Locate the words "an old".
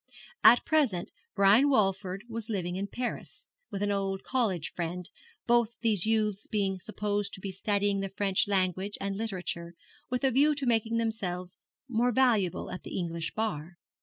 3.83-4.23